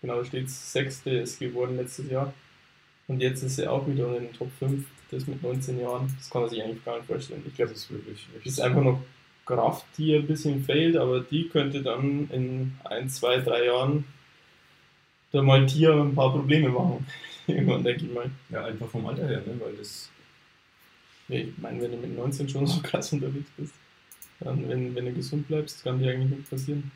genau 0.00 0.16
da 0.16 0.24
steht 0.24 0.50
Sechste 0.50 1.10
ist 1.10 1.38
geworden 1.38 1.76
letztes 1.76 2.10
Jahr. 2.10 2.32
Und 3.08 3.20
jetzt 3.20 3.42
ist 3.42 3.56
sie 3.56 3.66
auch 3.66 3.86
wieder 3.88 4.16
in 4.16 4.24
den 4.24 4.32
Top 4.32 4.50
5, 4.58 4.84
das 5.10 5.26
mit 5.26 5.42
19 5.42 5.80
Jahren. 5.80 6.14
Das 6.18 6.30
kann 6.30 6.42
man 6.42 6.50
sich 6.50 6.62
eigentlich 6.62 6.84
gar 6.84 6.96
nicht 6.96 7.06
vorstellen. 7.06 7.42
Ich 7.46 7.54
glaube, 7.54 7.72
das 7.72 7.80
ist 7.80 7.90
wirklich, 7.90 8.28
es 8.38 8.52
ist 8.52 8.60
einfach 8.60 8.82
noch 8.82 9.00
Kraft, 9.44 9.84
die 9.98 10.14
ein 10.14 10.26
bisschen 10.26 10.64
fehlt, 10.64 10.96
aber 10.96 11.20
die 11.20 11.48
könnte 11.48 11.82
dann 11.82 12.28
in 12.30 12.78
ein, 12.84 13.08
zwei, 13.08 13.38
drei 13.38 13.64
Jahren 13.66 14.04
da 15.32 15.42
mal 15.42 15.66
Tier 15.66 15.92
ein 15.92 16.14
paar 16.14 16.32
Probleme 16.32 16.68
machen. 16.68 17.06
Irgendwann 17.46 17.84
denke 17.84 18.04
ich 18.04 18.12
mal. 18.12 18.30
ja, 18.50 18.64
einfach 18.64 18.88
vom 18.88 19.06
Alter 19.06 19.26
her, 19.26 19.42
ne? 19.46 19.60
weil 19.60 19.74
das 19.76 20.10
Ich 21.28 21.58
meine, 21.58 21.80
wenn 21.82 21.92
du 21.92 21.96
mit 21.98 22.16
19 22.16 22.48
schon 22.48 22.66
so 22.66 22.80
krass 22.82 23.12
unterwegs 23.12 23.50
bist, 23.56 23.74
dann, 24.40 24.68
wenn, 24.68 24.94
wenn 24.94 25.04
du 25.04 25.12
gesund 25.12 25.48
bleibst, 25.48 25.84
kann 25.84 25.98
dir 25.98 26.12
eigentlich 26.12 26.30
nichts 26.30 26.50
passieren. 26.50 26.90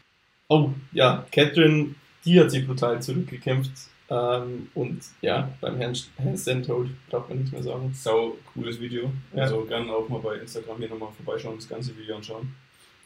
Oh, 0.48 0.70
ja, 0.92 1.26
Catherine, 1.30 1.94
die 2.24 2.40
hat 2.40 2.50
sich 2.50 2.66
brutal 2.66 3.02
zurückgekämpft. 3.02 3.72
Ähm, 4.10 4.68
und 4.74 5.02
ja, 5.22 5.50
beim 5.60 5.76
Herrn 5.76 5.94
Handstand 6.18 6.68
Hold 6.68 6.90
braucht 7.08 7.28
man 7.30 7.38
nichts 7.38 7.52
mehr 7.52 7.62
sagen. 7.62 7.90
sau 7.94 8.36
cooles 8.52 8.78
Video. 8.80 9.10
Ja. 9.34 9.44
Also 9.44 9.64
gerne 9.64 9.90
auch 9.90 10.08
mal 10.08 10.20
bei 10.20 10.36
Instagram 10.36 10.78
hier 10.78 10.90
nochmal 10.90 11.10
vorbeischauen, 11.12 11.56
das 11.56 11.68
ganze 11.68 11.96
Video 11.96 12.16
anschauen. 12.16 12.54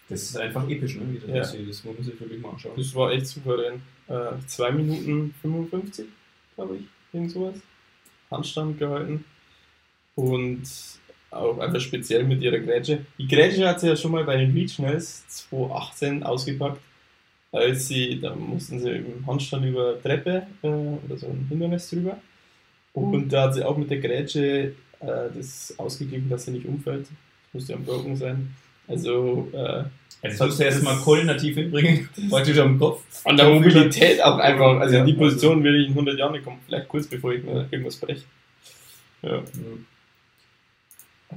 Das 0.08 0.22
ist 0.22 0.36
einfach 0.36 0.68
episch, 0.68 0.96
ne? 0.96 1.02
wie 1.10 1.18
das 1.18 1.52
Ja. 1.52 1.60
Das 1.60 1.84
muss 1.84 1.96
man 1.96 2.04
sich 2.04 2.20
wirklich 2.20 2.40
mal 2.40 2.50
anschauen. 2.50 2.72
Das 2.76 2.94
war 2.94 3.12
echt 3.12 3.26
souverän. 3.26 3.82
Äh, 4.08 4.38
2 4.46 4.72
Minuten 4.72 5.34
55, 5.42 6.06
glaube 6.56 6.76
ich, 6.76 6.84
irgend 7.12 7.30
sowas. 7.30 7.56
Handstand 8.30 8.78
gehalten. 8.78 9.24
Und 10.14 10.62
auch 11.30 11.58
einfach 11.58 11.80
speziell 11.80 12.24
mit 12.24 12.42
ihrer 12.42 12.58
Grätsche. 12.58 13.04
Die 13.18 13.28
Grätsche 13.28 13.68
hat 13.68 13.80
sie 13.80 13.88
ja 13.88 13.96
schon 13.96 14.12
mal 14.12 14.24
bei 14.24 14.36
den 14.36 14.52
Regionals 14.52 15.26
2018 15.28 16.22
ausgepackt. 16.22 16.80
Als 17.52 17.88
sie, 17.88 18.20
da 18.20 18.34
mussten 18.34 18.78
sie 18.78 18.90
im 18.90 19.26
Handstand 19.26 19.64
über 19.64 20.00
Treppe 20.02 20.46
äh, 20.62 20.66
oder 20.66 21.16
so 21.16 21.26
ein 21.28 21.46
Hindernis 21.48 21.88
drüber. 21.88 22.18
Und 22.92 23.32
da 23.32 23.44
hat 23.44 23.54
sie 23.54 23.64
auch 23.64 23.76
mit 23.76 23.90
der 23.90 24.00
Grätsche 24.00 24.74
äh, 25.00 25.30
das 25.34 25.74
ausgeglichen, 25.78 26.28
dass 26.28 26.46
er 26.46 26.54
nicht 26.54 26.66
umfällt. 26.66 27.02
Das 27.02 27.54
müsste 27.54 27.72
ja 27.72 27.78
broken 27.78 28.16
sein. 28.16 28.54
Also, 28.88 29.48
äh, 29.52 29.84
Also 30.22 30.46
musst 30.46 30.58
du 30.60 30.64
erstmal 30.64 30.96
koordinativ 30.96 31.54
hinbringen, 31.56 32.08
praktisch 32.30 32.58
am 32.58 32.78
Kopf. 32.78 33.02
an 33.24 33.36
der 33.36 33.48
Mobilität 33.50 34.22
auch 34.22 34.38
einfach. 34.38 34.80
Also, 34.80 34.94
Ja, 34.94 35.00
in 35.00 35.06
die 35.06 35.12
Position 35.12 35.62
will 35.62 35.76
ich 35.80 35.86
in 35.88 35.92
100 35.92 36.18
Jahren 36.18 36.32
nicht 36.32 36.44
kommen. 36.44 36.58
Vielleicht 36.66 36.88
kurz 36.88 37.06
bevor 37.06 37.32
ich 37.32 37.42
mir 37.44 37.68
irgendwas 37.70 37.96
breche. 37.96 38.24
Ja. 39.22 39.42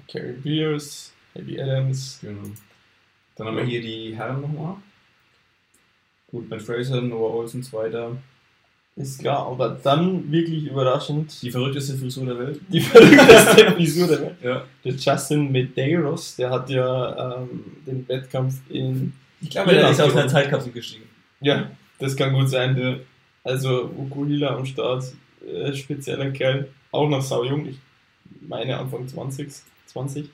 Carrie 0.07 0.33
Beers, 0.43 1.13
Eddie 1.33 1.61
Adams. 1.61 2.19
Genau. 2.21 2.43
Dann 3.35 3.47
haben 3.47 3.57
wir 3.57 3.63
hier 3.65 3.81
die 3.81 4.15
Herren 4.15 4.41
nochmal. 4.41 4.75
Gut, 6.27 6.49
Matt 6.49 6.61
Fraser, 6.61 7.01
Noah 7.01 7.33
Olsen, 7.35 7.63
Zweiter. 7.63 8.15
Ist 8.97 9.19
klar, 9.19 9.47
aber 9.47 9.69
dann 9.81 10.29
wirklich 10.31 10.65
überraschend 10.65 11.41
Die 11.41 11.49
verrückteste 11.49 11.97
Frisur 11.97 12.25
der 12.25 12.39
Welt. 12.39 12.59
die 12.67 12.81
verrückteste 12.81 13.71
Frisur 13.75 14.07
der 14.07 14.21
Welt. 14.21 14.35
Ja. 14.43 14.63
Der 14.83 14.93
Justin 14.93 15.51
Medeiros, 15.51 16.35
der 16.35 16.49
hat 16.49 16.69
ja 16.69 17.37
ähm, 17.41 17.63
den 17.87 18.07
Wettkampf 18.07 18.55
in. 18.69 19.13
Ich 19.39 19.49
glaube, 19.49 19.71
der 19.71 19.89
ist 19.89 20.01
aus 20.01 20.15
einer. 20.15 20.27
Zeitkapsel 20.27 20.71
gestiegen. 20.73 21.05
Ja, 21.39 21.71
das 21.99 22.15
kann 22.15 22.33
gut 22.33 22.49
sein. 22.49 22.99
Also 23.43 23.85
Ukuhila 23.97 24.55
am 24.55 24.65
Start, 24.65 25.05
äh, 25.47 25.73
spezieller 25.73 26.29
Kerl, 26.31 26.67
auch 26.91 27.09
noch 27.09 27.21
saujung. 27.21 27.65
Ich 27.67 27.77
meine 28.41 28.77
Anfang 28.77 29.07
20. 29.07 29.49
20. 29.87 30.29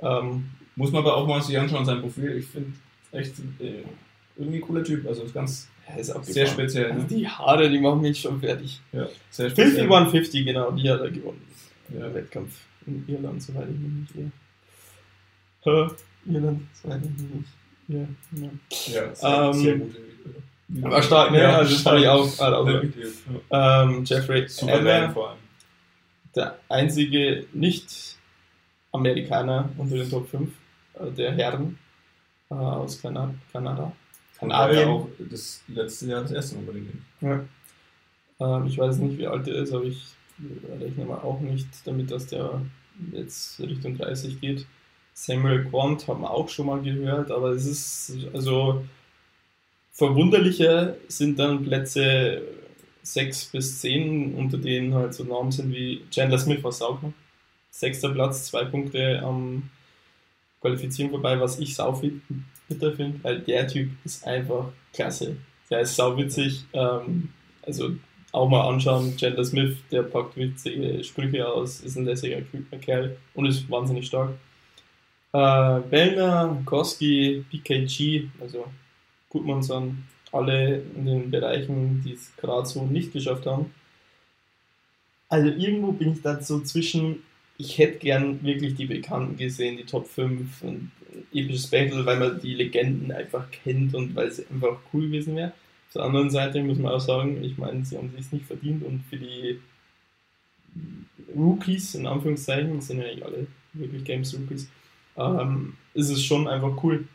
Ähm, 0.00 0.50
Muss 0.74 0.90
man 0.92 1.02
aber 1.02 1.16
auch 1.16 1.26
mal 1.26 1.40
sich 1.40 1.58
anschauen, 1.58 1.86
sein 1.86 2.00
Profil. 2.00 2.36
Ich 2.36 2.46
finde 2.46 2.72
echt 3.12 3.38
äh, 3.60 3.84
irgendwie 4.36 4.60
cooler 4.60 4.84
Typ. 4.84 5.06
Also 5.06 5.22
ist 5.22 5.32
ganz 5.32 5.68
ist 5.94 6.10
abgefahren. 6.10 6.32
sehr 6.34 6.46
speziell. 6.46 6.90
Also 6.90 7.02
Ne? 7.02 7.06
die 7.08 7.28
Haare, 7.28 7.70
die 7.70 7.78
machen 7.78 8.00
mich 8.00 8.20
schon 8.20 8.40
fertig. 8.40 8.80
Ja, 8.92 9.06
sehr 9.30 9.50
50 9.50 9.82
150, 9.84 10.44
genau, 10.44 10.70
die 10.72 10.90
hat 10.90 11.00
er 11.00 11.10
gewonnen. 11.10 11.42
Ja. 11.88 12.00
Der 12.00 12.14
Wettkampf 12.14 12.56
in 12.86 13.04
Irland, 13.08 13.42
soweit 13.42 13.68
ich 13.70 13.78
mich 13.78 13.92
nicht 13.92 14.14
irre. 14.16 14.30
Hä? 15.62 16.32
Irland, 16.32 16.62
soweit 16.82 17.00
ich 17.04 17.10
mich 17.10 17.20
nicht 17.34 17.48
irre. 17.88 18.08
Ja. 18.32 18.48
Ja, 18.92 19.14
sehr, 19.14 19.30
Ähm, 19.44 19.52
sehr 19.52 19.76
gut. 19.78 19.94
War 20.68 21.00
stark, 21.02 21.30
ne? 21.30 21.46
Also 21.48 21.72
das 21.74 21.82
fand 21.82 22.00
ich 22.00 22.08
auch. 22.08 22.26
Hat 22.40 22.52
auch 22.52 22.66
Ja, 22.68 22.82
ja. 23.50 23.82
ähm, 23.84 24.02
Jeffrey 24.04 24.48
Super 24.48 24.72
Eller, 24.72 25.00
Band 25.02 25.14
vor 25.14 25.28
allem. 25.30 25.38
der 26.34 26.58
einzige 26.68 27.46
Nicht-Amerikaner 28.92 29.68
unter 29.78 29.96
den 29.96 30.10
Top 30.10 30.28
5 30.28 30.50
äh, 30.94 31.10
der 31.12 31.32
Herren 31.32 31.78
äh, 32.50 32.54
aus 32.54 33.00
Kana 33.00 33.32
Kanada. 33.52 33.92
Ja 34.40 34.48
Kanadien. 34.48 34.88
auch 34.88 35.08
das 35.18 35.62
letzte 35.68 36.06
Jahr 36.06 36.22
das 36.22 36.32
erste 36.32 36.56
Mal 36.56 36.64
bei 36.64 36.72
den 36.72 37.02
Games. 37.20 37.46
Ähm, 38.38 38.66
ich 38.66 38.78
weiß 38.78 38.98
nicht, 38.98 39.18
wie 39.18 39.26
alt 39.26 39.48
er 39.48 39.54
ist, 39.54 39.72
aber 39.72 39.84
ich 39.84 40.02
rechne 40.80 41.06
mal 41.06 41.18
auch 41.18 41.40
nicht 41.40 41.66
damit, 41.84 42.10
dass 42.10 42.26
der 42.26 42.60
jetzt 43.12 43.60
Richtung 43.60 43.96
30 43.96 44.40
geht. 44.40 44.66
Samuel 45.14 45.64
Quant 45.64 46.06
haben 46.08 46.20
wir 46.20 46.30
auch 46.30 46.48
schon 46.48 46.66
mal 46.66 46.82
gehört, 46.82 47.30
aber 47.30 47.50
es 47.50 47.66
ist 47.66 48.12
also 48.34 48.84
verwunderlicher 49.92 50.96
sind 51.08 51.38
dann 51.38 51.64
Plätze 51.64 52.42
6 53.02 53.46
bis 53.46 53.80
10, 53.80 54.34
unter 54.34 54.58
denen 54.58 54.94
halt 54.94 55.14
so 55.14 55.24
Namen 55.24 55.52
sind 55.52 55.72
wie 55.72 56.02
Chandler 56.10 56.38
Smith 56.38 56.62
aus 56.64 56.78
Saugner. 56.78 57.12
Sechster 57.70 58.10
Platz, 58.10 58.46
zwei 58.46 58.64
Punkte 58.64 59.22
am 59.22 59.70
Qualifizieren 60.66 61.10
vorbei, 61.12 61.38
was 61.40 61.60
ich 61.60 61.76
sau 61.76 62.02
bitter 62.68 62.92
finde, 62.92 63.22
weil 63.22 63.38
der 63.40 63.68
Typ 63.68 63.90
ist 64.04 64.26
einfach 64.26 64.72
klasse. 64.92 65.36
Der 65.70 65.80
ist 65.80 65.94
sauwitzig. 65.94 66.64
Ähm, 66.72 67.28
also 67.62 67.92
auch 68.32 68.48
mal 68.48 68.68
anschauen, 68.68 69.16
Chandler 69.16 69.44
Smith, 69.44 69.76
der 69.92 70.02
packt 70.02 70.36
witzige 70.36 71.04
Sprüche 71.04 71.46
aus, 71.46 71.80
ist 71.80 71.96
ein 71.96 72.04
lässiger 72.04 72.40
Kerl 72.80 73.16
und 73.34 73.46
ist 73.46 73.70
wahnsinnig 73.70 74.06
stark. 74.06 74.30
Äh, 75.32 75.80
Bellner, 75.88 76.60
Koski, 76.64 77.44
PKG, 77.48 78.28
also 78.40 78.66
Gutmannsson, 79.30 80.04
alle 80.32 80.82
in 80.96 81.06
den 81.06 81.30
Bereichen, 81.30 82.02
die 82.04 82.14
es 82.14 82.34
gerade 82.36 82.66
so 82.66 82.84
nicht 82.84 83.12
geschafft 83.12 83.46
haben. 83.46 83.72
Also 85.28 85.48
irgendwo 85.48 85.92
bin 85.92 86.12
ich 86.12 86.22
da 86.22 86.40
so 86.40 86.60
zwischen, 86.60 87.22
ich 87.58 87.78
hätte 87.78 87.98
gern 87.98 88.42
wirklich 88.42 88.74
die 88.74 88.86
Bekannten 88.86 89.36
gesehen, 89.36 89.76
die 89.76 89.84
Top 89.84 90.06
5 90.06 90.62
und 90.62 90.90
episches 91.32 91.68
Battle, 91.68 92.04
weil 92.04 92.18
man 92.18 92.40
die 92.40 92.54
Legenden 92.54 93.10
einfach 93.12 93.50
kennt 93.50 93.94
und 93.94 94.14
weil 94.14 94.28
es 94.28 94.50
einfach 94.50 94.78
cool 94.92 95.06
gewesen 95.06 95.36
wäre. 95.36 95.52
Auf 95.88 95.92
der 95.94 96.02
anderen 96.02 96.30
Seite 96.30 96.62
muss 96.62 96.78
man 96.78 96.92
auch 96.92 97.00
sagen, 97.00 97.42
ich 97.42 97.56
meine, 97.56 97.84
sie 97.84 97.96
haben 97.96 98.12
sich 98.16 98.30
nicht 98.32 98.44
verdient 98.44 98.84
und 98.84 99.02
für 99.08 99.16
die 99.16 99.60
Rookies, 101.34 101.94
in 101.94 102.06
Anführungszeichen, 102.06 102.80
sind 102.80 102.98
ja 102.98 103.06
nicht 103.06 103.22
alle 103.22 103.46
wirklich 103.72 104.04
Games 104.04 104.34
Rookies, 104.34 104.68
ähm, 105.16 105.74
ist 105.94 106.10
es 106.10 106.22
schon 106.22 106.46
einfach 106.48 106.82
cool. 106.82 107.06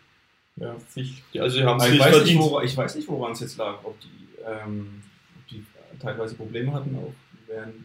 Ja. 0.55 0.75
Sich, 0.89 1.23
also 1.37 1.57
sie 1.57 1.63
haben 1.63 1.79
es 1.79 1.85
ich, 1.85 1.91
nicht 1.93 2.01
weiß 2.01 2.09
nicht, 2.09 2.17
verdient. 2.17 2.41
wora, 2.41 2.63
ich 2.63 2.75
weiß 2.77 2.95
nicht, 2.95 3.07
woran 3.07 3.31
es 3.33 3.39
jetzt 3.39 3.57
lag. 3.57 3.79
Ob 3.83 3.99
die, 3.99 4.27
ähm, 4.45 5.01
ob 5.37 5.47
die 5.47 5.65
teilweise 5.99 6.35
Probleme 6.35 6.73
hatten, 6.73 6.95
auch 6.95 7.13
während 7.47 7.75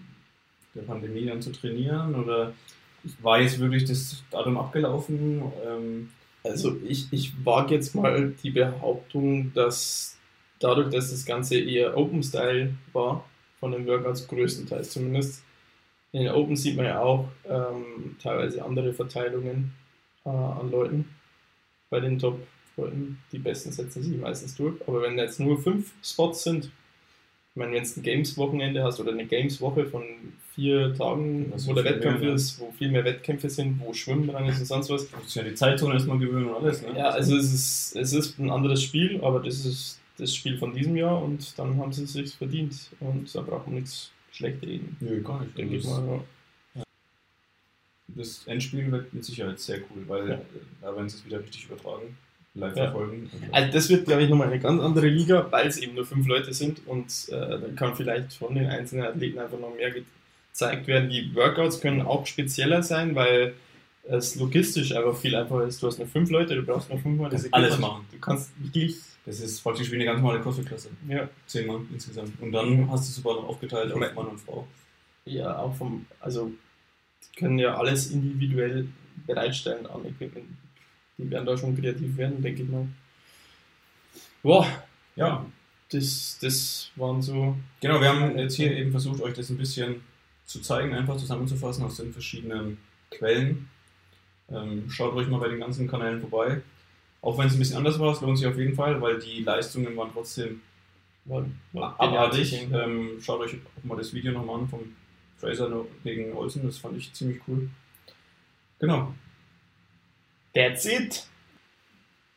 der 0.76 0.82
Pandemie 0.82 1.26
dann 1.26 1.42
zu 1.42 1.52
trainieren 1.52 2.14
oder 2.14 2.52
war 3.22 3.40
jetzt 3.40 3.58
wirklich 3.58 3.84
das 3.84 4.22
Datum 4.30 4.58
abgelaufen? 4.58 5.42
Ähm, 5.64 6.08
Also 6.44 6.76
ich, 6.86 7.12
ich 7.12 7.32
wage 7.44 7.74
jetzt 7.74 7.94
mal 7.94 8.32
die 8.42 8.50
Behauptung, 8.50 9.52
dass 9.52 10.16
dadurch, 10.60 10.90
dass 10.90 11.10
das 11.10 11.24
Ganze 11.24 11.58
eher 11.58 11.96
Open-Style 11.96 12.72
war, 12.92 13.24
von 13.58 13.72
den 13.72 13.86
Workouts 13.86 14.28
größtenteils 14.28 14.90
zumindest, 14.90 15.42
in 16.12 16.22
den 16.22 16.32
Open 16.32 16.54
sieht 16.56 16.76
man 16.76 16.86
ja 16.86 17.00
auch 17.00 17.28
ähm, 17.48 18.16
teilweise 18.22 18.64
andere 18.64 18.92
Verteilungen 18.92 19.72
äh, 20.24 20.28
an 20.30 20.70
Leuten 20.70 21.08
bei 21.90 22.00
den 22.00 22.18
Top-Leuten. 22.18 23.18
Die 23.32 23.38
Besten 23.38 23.72
setzen 23.72 24.02
sich 24.02 24.16
meistens 24.16 24.54
durch. 24.54 24.76
Aber 24.86 25.02
wenn 25.02 25.18
jetzt 25.18 25.40
nur 25.40 25.60
fünf 25.60 25.92
Spots 26.02 26.44
sind, 26.44 26.66
ich 27.50 27.56
meine, 27.56 27.72
wenn 27.72 27.82
du 27.82 27.90
ein 27.96 28.02
Games-Wochenende 28.02 28.84
hast 28.84 29.00
oder 29.00 29.12
eine 29.12 29.26
Games-Woche 29.26 29.86
von 29.86 30.04
vier 30.56 30.92
Tagen, 30.94 31.52
wo 31.54 31.72
der 31.74 31.84
Wettkampf 31.84 32.20
mehr, 32.20 32.32
ist, 32.34 32.58
wo 32.58 32.72
viel 32.72 32.90
mehr 32.90 33.04
Wettkämpfe 33.04 33.48
sind, 33.48 33.78
wo 33.78 33.92
Schwimmen 33.92 34.26
dran 34.26 34.46
ist 34.46 34.58
und 34.58 34.66
sonst 34.66 34.90
was, 34.90 35.06
muss 35.12 35.34
ja 35.34 35.42
die 35.44 35.54
Zeitzone 35.54 35.94
erstmal 35.94 36.18
gewöhnen 36.18 36.46
und 36.48 36.56
alles. 36.64 36.82
Ne? 36.82 36.88
ja, 36.96 37.10
also 37.10 37.36
es 37.36 37.52
ist, 37.52 37.94
es 37.96 38.12
ist 38.12 38.38
ein 38.38 38.50
anderes 38.50 38.82
Spiel, 38.82 39.20
aber 39.22 39.40
das 39.40 39.64
ist 39.64 40.00
das 40.18 40.34
Spiel 40.34 40.56
von 40.58 40.72
diesem 40.74 40.96
Jahr 40.96 41.22
und 41.22 41.56
dann 41.58 41.76
haben 41.78 41.92
sie 41.92 42.04
es 42.04 42.14
sich 42.14 42.34
verdient 42.34 42.74
und 43.00 43.32
da 43.34 43.42
braucht 43.42 43.66
man 43.66 43.76
nichts 43.76 44.10
schlecht 44.32 44.62
reden, 44.62 44.96
Nö, 45.00 45.20
gar 45.22 45.40
nicht. 45.44 45.56
denke 45.56 45.76
ich 45.76 45.84
das, 45.84 45.92
mal. 46.00 46.20
Ja. 46.74 46.82
das 48.08 48.46
Endspiel 48.46 48.90
wird 48.90 49.12
mit 49.12 49.24
Sicherheit 49.24 49.60
sehr 49.60 49.78
cool, 49.90 50.04
weil 50.08 50.28
Ja. 50.30 50.40
da 50.80 50.96
werden 50.96 51.08
sie 51.08 51.18
es 51.18 51.26
wieder 51.26 51.40
richtig 51.40 51.66
übertragen, 51.66 52.16
live 52.54 52.74
Ja. 52.76 52.84
verfolgen. 52.84 53.30
Also 53.52 53.72
das 53.72 53.88
wird, 53.90 54.06
glaube 54.06 54.22
ich, 54.22 54.30
nochmal 54.30 54.48
eine 54.48 54.58
ganz 54.58 54.80
andere 54.80 55.08
Liga, 55.08 55.46
weil 55.50 55.66
es 55.66 55.76
eben 55.78 55.94
nur 55.94 56.06
fünf 56.06 56.26
Leute 56.26 56.54
sind 56.54 56.80
und 56.86 57.28
äh, 57.28 57.32
dann 57.60 57.76
kann 57.76 57.94
vielleicht 57.94 58.32
von 58.32 58.54
den 58.54 58.66
einzelnen 58.68 59.04
Athleten 59.04 59.38
einfach 59.38 59.58
noch 59.60 59.74
mehr 59.76 59.92
gezeigt 60.56 60.86
werden. 60.86 61.10
Die 61.10 61.34
Workouts 61.34 61.80
können 61.80 62.00
auch 62.00 62.26
spezieller 62.26 62.82
sein, 62.82 63.14
weil 63.14 63.54
es 64.04 64.36
logistisch 64.36 64.94
einfach 64.94 65.14
viel 65.16 65.34
einfacher 65.36 65.64
ist. 65.64 65.82
Du 65.82 65.86
hast 65.86 65.98
nur 65.98 66.06
fünf 66.08 66.30
Leute, 66.30 66.54
du 66.54 66.62
brauchst 66.62 66.88
nur 66.88 66.98
fünfmal 66.98 67.28
das 67.28 67.42
Kannst 67.42 67.54
alles 67.54 67.78
machen. 67.78 68.06
Du 68.10 68.18
kannst 68.18 68.50
wirklich, 68.58 68.96
Das 69.26 69.40
ist 69.40 69.60
praktisch 69.62 69.90
wie 69.90 69.96
eine 69.96 70.06
ganz 70.06 70.20
normale 70.22 70.40
Kostetklasse. 70.40 70.88
ja, 71.08 71.28
Zehn 71.46 71.66
Mann 71.66 71.86
insgesamt. 71.92 72.40
Und 72.40 72.52
dann 72.52 72.90
hast 72.90 73.04
du 73.06 73.10
es 73.10 73.16
sogar 73.16 73.34
noch 73.34 73.48
aufgeteilt 73.48 73.92
auf 73.92 74.00
Mann 74.14 74.26
und 74.28 74.40
Frau. 74.40 74.66
ja 75.26 75.58
auch 75.58 75.74
vom, 75.74 76.06
also 76.20 76.50
die 77.22 77.38
können 77.38 77.58
ja 77.58 77.76
alles 77.76 78.10
individuell 78.10 78.86
bereitstellen 79.26 79.86
an 79.86 80.06
Equipment. 80.06 80.46
Die 81.18 81.30
werden 81.30 81.44
da 81.44 81.56
schon 81.58 81.76
kreativ 81.78 82.16
werden, 82.16 82.40
denke 82.40 82.62
ich 82.62 82.68
mal. 82.68 82.86
Boah, 84.42 84.66
Ja, 85.16 85.44
das, 85.90 86.38
das 86.40 86.90
waren 86.96 87.20
so. 87.20 87.56
genau. 87.80 88.00
Wir 88.00 88.08
haben 88.08 88.38
jetzt 88.38 88.54
hier 88.54 88.72
eben 88.72 88.90
versucht, 88.90 89.20
euch 89.20 89.34
das 89.34 89.50
ein 89.50 89.56
bisschen 89.58 89.96
zu 90.46 90.60
zeigen, 90.60 90.94
einfach 90.94 91.16
zusammenzufassen 91.16 91.84
aus 91.84 91.96
den 91.96 92.12
verschiedenen 92.12 92.78
Quellen. 93.10 93.68
Ähm, 94.50 94.88
schaut 94.88 95.12
ruhig 95.12 95.28
mal 95.28 95.40
bei 95.40 95.48
den 95.48 95.60
ganzen 95.60 95.88
Kanälen 95.88 96.20
vorbei. 96.20 96.62
Auch 97.20 97.36
wenn 97.38 97.48
es 97.48 97.54
ein 97.54 97.58
bisschen 97.58 97.78
anders 97.78 97.98
war, 97.98 98.12
es 98.12 98.20
lohnt 98.20 98.38
sich 98.38 98.46
auf 98.46 98.56
jeden 98.56 98.74
Fall, 98.74 99.00
weil 99.00 99.18
die 99.18 99.42
Leistungen 99.42 99.96
waren 99.96 100.10
trotzdem 100.12 100.62
abartig. 101.80 102.68
Ähm, 102.72 103.18
schaut 103.20 103.40
euch 103.40 103.54
auch 103.54 103.84
mal 103.84 103.96
das 103.96 104.14
Video 104.14 104.32
nochmal 104.32 104.60
an 104.60 104.68
vom 104.68 104.80
Fraser 105.38 105.84
gegen 106.04 106.32
Olsen, 106.34 106.64
das 106.64 106.78
fand 106.78 106.96
ich 106.96 107.12
ziemlich 107.12 107.40
cool. 107.48 107.68
Genau. 108.78 109.14
That's 110.54 110.86
it. 110.86 111.26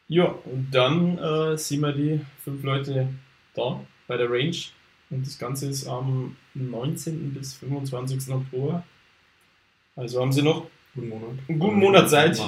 Ja, 0.08 0.26
und 0.26 0.72
dann 0.72 1.18
äh, 1.20 1.58
sehen 1.58 1.82
wir 1.82 1.94
die 1.94 2.20
fünf 2.44 2.64
Leute 2.64 3.14
da 3.54 3.80
bei 4.08 4.18
der 4.18 4.30
Range. 4.30 4.58
Und 5.10 5.26
das 5.26 5.40
Ganze 5.40 5.70
ist 5.70 5.88
am 5.88 6.36
19. 6.54 7.34
bis 7.34 7.56
25. 7.56 8.34
Oktober. 8.34 8.84
Also 9.96 10.22
haben 10.22 10.32
sie 10.32 10.42
noch 10.42 10.68
guten 10.94 11.10
Monat. 11.10 11.30
einen 11.48 11.60
guten 11.60 11.80
Monat 11.80 12.10
Zeit. 12.10 12.42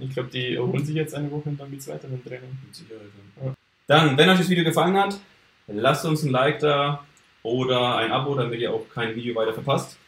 Ich, 0.00 0.10
glaube, 0.10 0.28
die 0.28 0.54
erholen 0.54 0.84
sich 0.84 0.94
jetzt 0.94 1.14
eine 1.14 1.30
Woche 1.30 1.48
und 1.48 1.58
dann 1.58 1.70
geht's 1.70 1.88
weiter 1.88 2.08
mit 2.08 2.24
dem 2.24 2.28
Training. 2.28 2.58
Mit 2.64 2.74
Sicherheit. 2.74 3.06
Ja. 3.42 3.54
Dann, 3.86 4.18
wenn 4.18 4.28
euch 4.28 4.38
das 4.38 4.50
Video 4.50 4.64
gefallen 4.64 4.96
hat, 4.96 5.18
lasst 5.66 6.04
uns 6.04 6.22
ein 6.22 6.30
Like 6.30 6.58
da 6.58 7.04
oder 7.42 7.96
ein 7.96 8.12
Abo, 8.12 8.34
damit 8.34 8.60
ihr 8.60 8.72
auch 8.72 8.88
kein 8.92 9.14
Video 9.14 9.34
weiter 9.34 9.54
verpasst. 9.54 9.98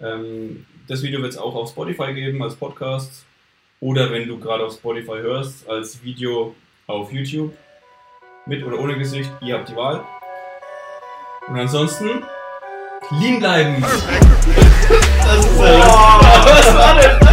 Ähm, 0.00 0.66
das 0.88 1.02
Video 1.02 1.20
wird 1.22 1.32
es 1.32 1.38
auch 1.38 1.54
auf 1.54 1.70
Spotify 1.70 2.12
geben 2.12 2.42
als 2.42 2.56
Podcast 2.56 3.24
oder 3.80 4.10
wenn 4.10 4.26
du 4.26 4.38
gerade 4.38 4.64
auf 4.64 4.74
Spotify 4.74 5.20
hörst, 5.20 5.68
als 5.68 6.02
Video 6.02 6.54
auf 6.86 7.12
YouTube. 7.12 7.56
Mit 8.46 8.64
oder 8.64 8.80
ohne 8.80 8.98
Gesicht, 8.98 9.30
ihr 9.40 9.54
habt 9.54 9.68
die 9.68 9.76
Wahl. 9.76 10.04
Und 11.48 11.58
ansonsten 11.58 12.24
lean 13.10 13.38
bleiben. 13.40 13.82
Das 13.82 15.44
ist 15.44 15.58
ja. 15.58 15.78
Wow. 15.78 16.20
Was 16.44 16.74
war 16.74 16.94
denn 17.00 17.18
das? 17.20 17.31